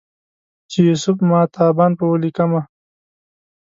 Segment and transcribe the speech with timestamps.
[0.71, 2.61] چې یوسف ماه تابان په ولیکمه